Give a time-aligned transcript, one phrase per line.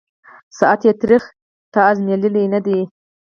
[0.57, 1.23] ساعت یې تریخ»
[1.73, 2.79] تا آزمېیلی نه دی